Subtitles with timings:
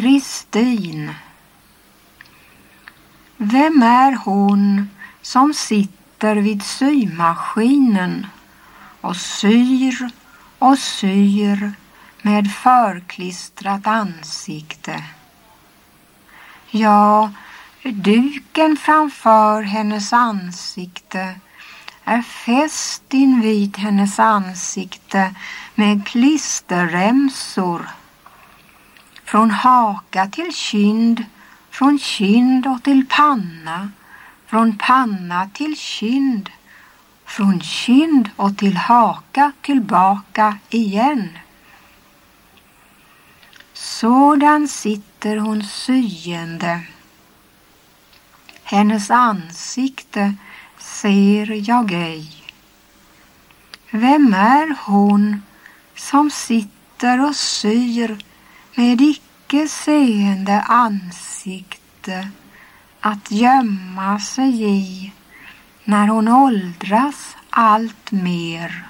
[0.00, 1.14] Kristin.
[3.36, 4.90] Vem är hon
[5.22, 8.26] som sitter vid symaskinen
[9.00, 10.10] och syr
[10.58, 11.72] och syr
[12.22, 15.04] med förklistrat ansikte?
[16.70, 17.30] Ja,
[17.82, 21.34] duken framför hennes ansikte
[22.04, 25.34] är fäst invid hennes ansikte
[25.74, 27.88] med klisterremsor.
[29.30, 31.24] Från haka till kind,
[31.70, 33.90] från kind och till panna,
[34.46, 36.50] från panna till kind,
[37.24, 41.38] från kind och till haka tillbaka igen.
[43.72, 46.80] Sådan sitter hon syende.
[48.62, 50.34] Hennes ansikte
[50.78, 52.32] ser jag ej.
[53.90, 55.42] Vem är hon
[55.96, 58.29] som sitter och syr
[58.74, 62.28] med icke seende ansikte
[63.00, 65.12] att gömma sig i
[65.84, 68.89] när hon åldras allt mer?